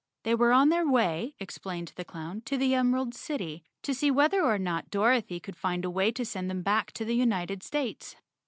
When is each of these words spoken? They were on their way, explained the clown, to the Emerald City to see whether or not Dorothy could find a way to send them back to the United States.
They 0.23 0.33
were 0.33 0.51
on 0.51 0.69
their 0.69 0.89
way, 0.89 1.35
explained 1.37 1.93
the 1.95 2.03
clown, 2.03 2.41
to 2.45 2.57
the 2.57 2.73
Emerald 2.73 3.13
City 3.13 3.61
to 3.83 3.93
see 3.93 4.09
whether 4.09 4.41
or 4.41 4.57
not 4.57 4.89
Dorothy 4.89 5.39
could 5.39 5.55
find 5.55 5.85
a 5.85 5.91
way 5.91 6.11
to 6.13 6.25
send 6.25 6.49
them 6.49 6.63
back 6.63 6.91
to 6.93 7.05
the 7.05 7.13
United 7.13 7.61
States. 7.61 8.15